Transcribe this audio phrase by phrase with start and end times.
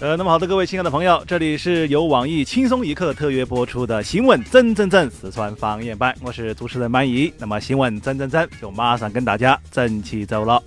[0.00, 7.30] 呃，那么好的，各位亲爱的朋友，这里是由网易轻松一刻特约播出的新闻真真真四川方言版，我是主持人满意。
[7.36, 10.62] 那么新闻真真真就马上跟大家整起走了。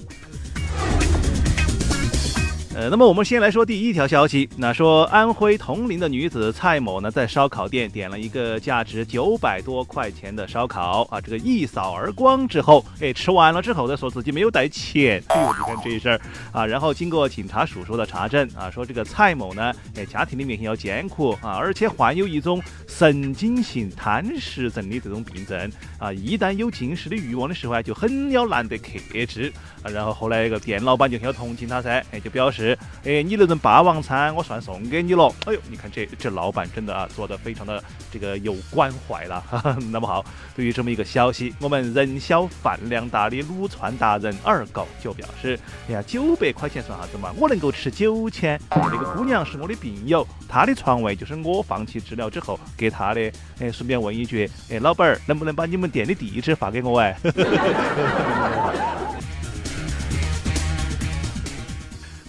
[2.90, 4.50] 那么我们先来说第一条消息。
[4.58, 15.24] 那说安徽铜陵的女子蔡某呢，在烧烤店点了一个价值九百多块钱的烧烤啊，这个一扫而光之后，哎，吃完了之后再说自己没有带钱。
[15.28, 16.66] 哎呦，你看这事儿啊！
[16.66, 29.52] 然后经过警察叔叔的查证啊，说这个蔡某呢，哎，家庭里面要艰苦啊，而且患有一种神经性贪食症的这种病症啊，一旦有进食的欲望的时候啊，就很要难得克制
[29.84, 29.92] 啊。
[29.92, 32.73] 然后后来一个店老板就很要同情他噻，哎，就表示。
[33.04, 35.28] 哎，你那顿霸王餐我算送给你了。
[35.46, 39.44] 哎呦，你看这这老板真的啊，做的非常的这个有关怀了。
[39.92, 40.24] 那么好，
[40.56, 47.34] 对于这么一个消息，我们人小饭量大的撸串达人二狗就表示：哎呀，九百块钱算啥子嘛？
[47.38, 48.60] 我能够吃九千。
[48.70, 53.32] 那个姑娘是我的病友，她的床位就是我放弃治疗之后给她的。
[53.60, 57.18] 哎，顺便问一句，哎，老板儿，能不能把你们店的地址发给我哎？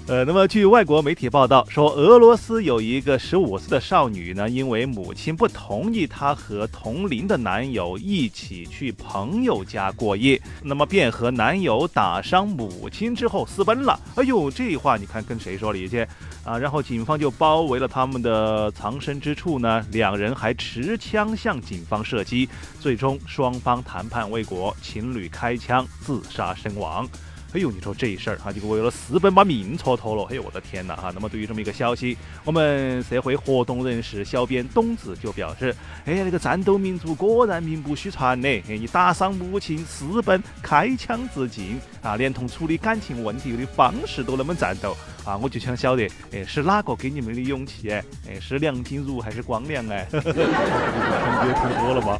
[0.06, 13.98] 呃，那么据外国媒体报道说，俄罗斯有一个十五岁的少女呢，因为母亲不同意她和同龄的男友一起去朋友家过夜，那么便和男友打伤母亲之后私奔了。
[14.16, 16.06] 哎呦，这话你看跟谁说理去
[16.44, 16.58] 啊？
[16.58, 22.46] 然后警方就包围了他们的藏身之处呢，两人还持枪向警方射击，
[22.78, 27.08] 最终双方谈判未果，情侣开枪自杀身亡。
[27.54, 30.24] 哎呦，你说这一事儿哈，就为了私奔把命蹉跎了。
[30.28, 31.12] 哎呦，我的天哪哈！
[31.14, 35.72] 那么对于这么一个消息，我们社会活动人士小编董子就表示：
[36.04, 38.48] 哎呀，那个战斗民族果然名不虚传呢！
[38.68, 45.36] 哎，你打伤母亲私奔开枪自尽啊，连同处理感情问题的方式都那么战斗啊！
[45.40, 47.88] 我就想晓得，哎，是哪个给你们的勇气？
[47.88, 49.88] 哎，哎是梁静茹还是光良？
[49.90, 52.18] 哎，听歌听多了吗？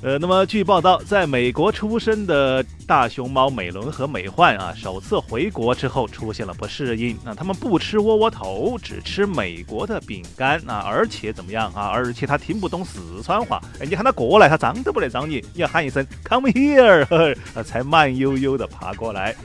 [0.00, 2.64] 呃，那么据报道，在美国出生的。
[2.88, 7.14] 大熊猫美伦和美焕啊，首次回国之后出现了不适应。
[7.22, 11.90] 那他们不吃窝窝头，只吃美国的饼干啊，而且怎么样啊？
[11.92, 13.60] 而且他听不懂四川话。
[13.78, 15.44] 哎，你喊他过来，他张都不得张你。
[15.52, 19.36] 你要喊一声 “come here”，才慢悠悠的爬过来。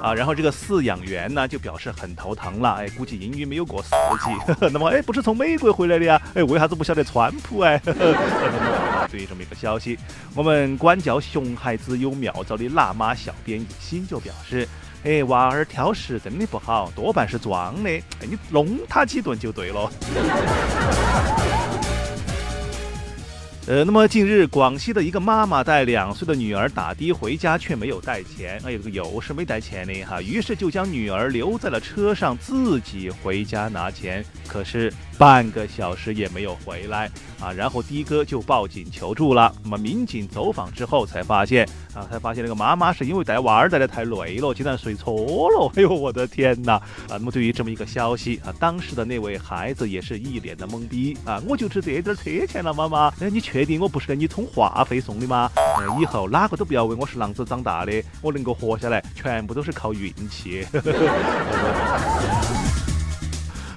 [0.00, 2.76] 啊，然后这个饲养员呢就表示很头疼了。
[2.76, 4.30] 哎，估计英语没有过四级。
[4.72, 6.18] 那么，哎，不是从美国回来的呀？
[6.32, 7.60] 哎，为啥子不晓得川普？
[7.60, 7.78] 哎，
[9.10, 9.98] 对于这么一个消息，
[10.34, 12.68] 我们管教熊孩子有妙招的。
[12.68, 14.68] 辣妈小编一心就表示
[15.04, 17.90] ：“哎，娃儿挑食真的不好，多半是装的。
[17.90, 19.90] 哎，你弄他几顿就对了。”
[23.68, 28.58] 呃，那么近日，广西的一个妈妈带两岁的女儿打的回家，却没有带钱。
[28.64, 34.24] 哎，这个又是没带钱的哈，于是就将女儿留在了车上，自己回家拿钱。
[34.46, 39.54] 可是半个小时也没有回来啊，然后的哥就报警求助了。
[39.62, 45.70] 那么民警走访之后才发现啊，才发现那个妈妈是因为带娃儿带的太累了，竟然睡错了。
[45.76, 46.76] 哎呦，我的天哪！
[46.76, 53.12] 啊，那么对于这么一个消息啊，当时的那位孩子也是一脸的懵逼啊，我就值这点车钱了，妈妈。
[53.20, 55.50] 哎，你全确定我不是给你充话费送的吗？
[56.00, 60.64] 以后哪个都不要问我是啷子长大的，我能够活下来，全部都是靠运气。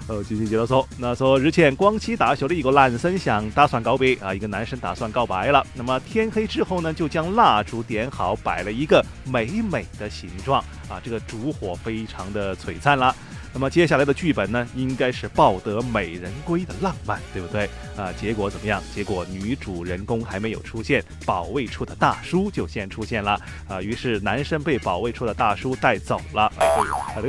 [0.08, 5.66] 哦， 继续接着说，那说日前广西大学的一个男生向打算告别啊，一个男生打算告白了。
[5.74, 13.16] 那么天黑之后呢，就将蜡烛点好，摆了一个美美的形状啊，这个烛火非常的璀璨了。
[13.54, 18.12] 那么接下来的剧本呢，应该是抱得美人归的浪漫，对不对啊？
[18.14, 18.82] 结果怎么样？
[18.96, 23.82] 结果女主人公还没有出现，保卫处的大叔就先出现了啊。
[23.82, 26.52] 于是男生被保卫处的大叔带走了。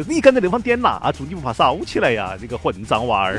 [0.06, 2.36] 你敢在那方点蜡烛，你不怕烧起来呀？
[2.40, 3.38] 这个混账娃儿，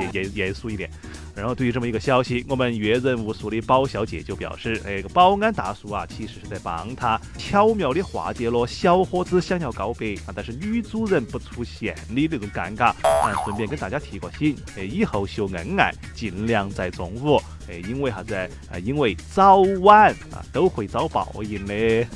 [0.00, 0.90] 严严严肃一点。
[1.34, 12.86] 然后对于这么一个消息，我们阅人无数的宝小姐就表示：“哎，个保安大叔啊，其实是在帮他巧妙的化解了小伙子想要告白啊，但是女主人不出现的那种尴尬。
[12.86, 18.34] 啊，顺便跟大家提个醒，哎，以后秀恩爱尽量在中午，哎，因为啥子？
[18.34, 21.74] 啊，因为早晚啊都会遭报应的。”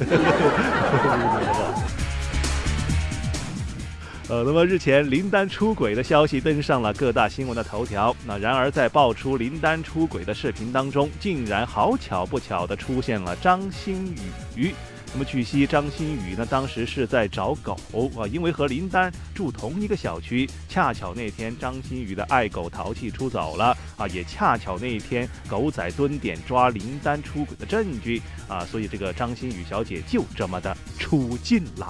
[4.33, 8.17] 呃，那么日前林丹出轨的消息登上了各大新闻的头条。
[8.25, 14.15] 那然而在爆出林丹出轨的视频当中，竟然好巧不巧的出现了张馨
[14.57, 14.75] 予。
[15.13, 17.77] 那么据悉，张馨予呢当时是在找狗
[18.17, 31.87] 啊，因为和林丹住同一个小区，恰巧那天张馨予的爱狗淘气出走了啊，也恰巧那一天狗仔蹲点抓林丹出轨的证据啊，所以这个张馨予小姐就这么的出镜了。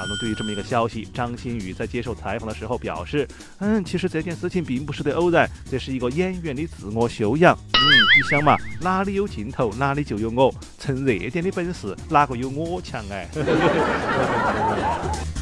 [0.00, 7.54] 啊，那对于这么一个消息，张馨予在接受采访的时候表示，嗯，其实这件事情并不是对偶然，这是一个演员的自我修养。
[7.74, 7.84] 嗯，
[8.16, 13.28] 你想嘛，哪里有镜头，哪里就有我，蹭热点的本事，哪个有我强哎？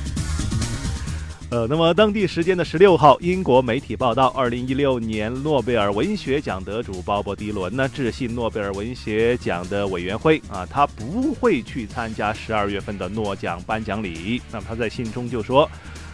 [1.50, 14.42] 呃，那么当地时间的十六号，英国媒体报道，二零一六年诺贝尔文学奖得主鲍勃迪伦呢，致信诺贝尔文学奖的委员会啊，他不会去参加十二月份的诺奖颁奖礼。
[14.52, 15.68] 那么他在信中就说。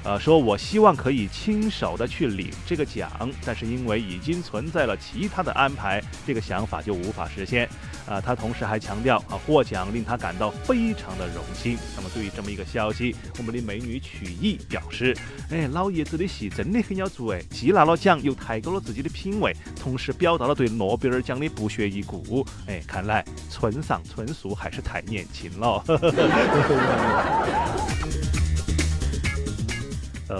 [0.05, 3.11] 呃，说我希望可以亲手的去领这个奖，
[3.45, 7.69] 但是因为已经存在了其他的安排，这个想法就无法实现。
[8.07, 11.79] 啊，他同时还强调，啊，获奖令他感到非常的荣幸。
[11.97, 15.17] 那么对于这么一个消息，我们的美女曲艺表示，
[15.51, 22.47] 哎，老爷子的戏真的很要足哎，既拿了奖，又抬高了自己的品味，同时表达了对诺贝尔奖的不屑一顾。
[22.67, 25.83] 哎，看来村上春树还是太年轻了。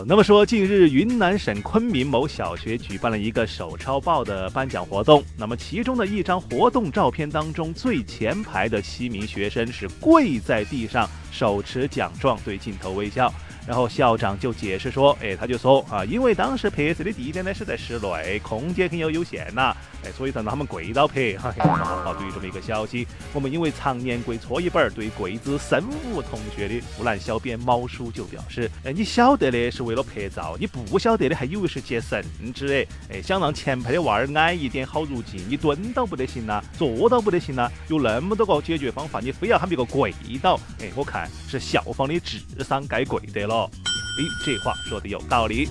[0.07, 5.23] 那么说，近日云南省昆明某小学举办了一个手抄报的颁奖活动。
[5.37, 13.33] 那么其中的一张活动照片当中，最前排的七名学生是跪在地上，手持奖状，对镜头微笑。
[13.67, 19.75] 然后校长就解释说，哎，他就说啊，因为当时拍摄的地点呢是在室内，空间很有有限呐，
[20.05, 21.33] 哎，所以让他们跪到拍。
[21.39, 21.51] 哈，
[22.05, 25.83] 好，对于这么一个消息，我们因为常年跪搓衣板，对跪姿身
[26.13, 32.23] 无同学的湖南小编毛叔就表示，哎，你晓得的是为了拍照，你不晓得的还以为是接圣
[32.53, 40.13] 旨哎，哎，想让前排的娃儿矮一点好入镜，你蹲到不得行呐，坐到不得行呐，有那么多个解决方法，你非要喊别个跪
[40.43, 43.54] 倒，哎，我看是校方的智商该跪得了。
[43.55, 43.71] 哦
[44.19, 45.69] 诶，这话说的有道理。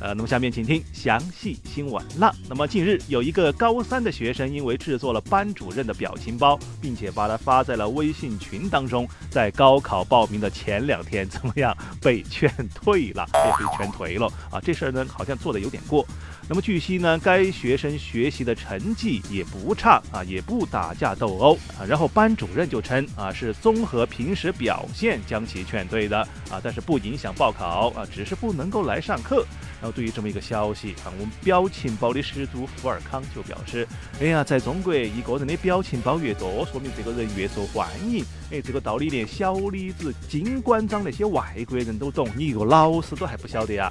[0.00, 2.34] 呃，那么下面请听详细新闻了。
[2.48, 13.24] 那么近日有一个高三的学生，因为制作了班主任的表情包，并且把它发在了微信群当中，在高考报名的前两天，怎么样被劝退了？
[13.32, 14.60] 被劝退了啊！
[14.60, 16.04] 这事儿呢，好像做的有点过。
[16.48, 21.86] 那么据悉呢，该学生学习的成绩也不差啊，也不打架斗殴啊。
[21.88, 26.18] 然后班主任就称啊，是综合平时表现将其劝退的
[26.50, 29.46] 啊，但是不影响报考啊，只是不能够来上课。
[29.80, 33.86] 然后对于这么一个消息啊，我们表情包的始祖福尔康就表示：
[34.20, 38.24] 哎呀，在中国，一个人的表情包越多，说明这个人越受欢迎。
[38.50, 43.90] 哎，这个道理连小李子、金馆长那些外国人都懂，你一个老师都还不晓得呀？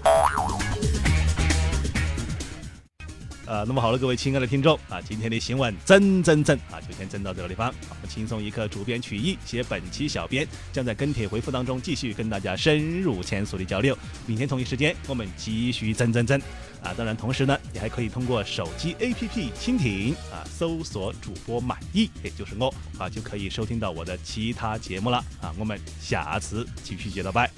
[3.51, 7.67] 呃，那么好了，各位亲爱的听众啊，今天的新闻整整整啊，就先整到这个地方。
[7.89, 13.93] 我们轻松一刻，主编曲艺写本期小编将在跟帖回复当中继续跟大家深入浅出的交流。
[14.25, 16.39] 明天同一时间我们继续整整整
[16.81, 16.93] 啊！
[16.95, 25.53] 当然，同时呢，你还可以通过手机 APP 蜻蜓啊，搜索主播满意，也就是我啊，就可以收听到我的其他节目了啊。
[25.59, 27.51] 我们下次继续接着拜。